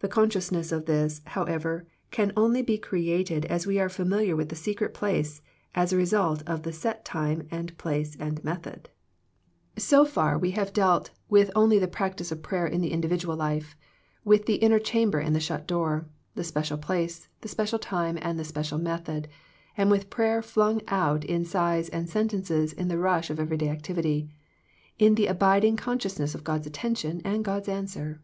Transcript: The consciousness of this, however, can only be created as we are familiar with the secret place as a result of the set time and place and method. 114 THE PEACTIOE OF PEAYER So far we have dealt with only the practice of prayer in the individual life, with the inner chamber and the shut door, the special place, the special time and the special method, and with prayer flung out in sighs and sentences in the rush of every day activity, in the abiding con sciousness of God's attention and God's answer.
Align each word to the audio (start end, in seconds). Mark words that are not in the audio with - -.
The 0.00 0.08
consciousness 0.08 0.72
of 0.72 0.86
this, 0.86 1.20
however, 1.26 1.86
can 2.10 2.32
only 2.38 2.62
be 2.62 2.78
created 2.78 3.44
as 3.44 3.66
we 3.66 3.78
are 3.78 3.90
familiar 3.90 4.34
with 4.34 4.48
the 4.48 4.56
secret 4.56 4.94
place 4.94 5.42
as 5.74 5.92
a 5.92 5.98
result 5.98 6.42
of 6.46 6.62
the 6.62 6.72
set 6.72 7.04
time 7.04 7.46
and 7.50 7.76
place 7.76 8.16
and 8.18 8.42
method. 8.42 8.88
114 9.74 9.74
THE 9.74 9.74
PEACTIOE 9.74 10.00
OF 10.00 10.06
PEAYER 10.06 10.08
So 10.08 10.10
far 10.10 10.38
we 10.38 10.50
have 10.52 10.72
dealt 10.72 11.10
with 11.28 11.50
only 11.54 11.78
the 11.78 11.86
practice 11.86 12.32
of 12.32 12.42
prayer 12.42 12.66
in 12.66 12.80
the 12.80 12.92
individual 12.92 13.36
life, 13.36 13.76
with 14.24 14.46
the 14.46 14.54
inner 14.54 14.78
chamber 14.78 15.18
and 15.18 15.36
the 15.36 15.38
shut 15.38 15.66
door, 15.68 16.06
the 16.34 16.44
special 16.44 16.78
place, 16.78 17.28
the 17.42 17.48
special 17.48 17.78
time 17.78 18.18
and 18.22 18.38
the 18.38 18.44
special 18.44 18.78
method, 18.78 19.28
and 19.76 19.90
with 19.90 20.08
prayer 20.08 20.40
flung 20.40 20.80
out 20.88 21.26
in 21.26 21.44
sighs 21.44 21.90
and 21.90 22.08
sentences 22.08 22.72
in 22.72 22.88
the 22.88 22.96
rush 22.96 23.28
of 23.28 23.38
every 23.38 23.58
day 23.58 23.68
activity, 23.68 24.30
in 24.98 25.14
the 25.14 25.26
abiding 25.26 25.76
con 25.76 25.98
sciousness 25.98 26.34
of 26.34 26.42
God's 26.42 26.66
attention 26.66 27.20
and 27.22 27.44
God's 27.44 27.68
answer. 27.68 28.22